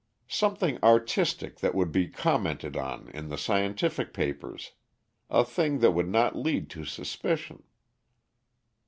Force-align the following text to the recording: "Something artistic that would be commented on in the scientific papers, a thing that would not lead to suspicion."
"Something 0.27 0.79
artistic 0.83 1.59
that 1.59 1.75
would 1.75 1.91
be 1.91 2.07
commented 2.07 2.75
on 2.75 3.09
in 3.09 3.29
the 3.29 3.37
scientific 3.37 4.15
papers, 4.15 4.71
a 5.29 5.45
thing 5.45 5.77
that 5.77 5.91
would 5.91 6.09
not 6.09 6.35
lead 6.35 6.71
to 6.71 6.85
suspicion." 6.85 7.61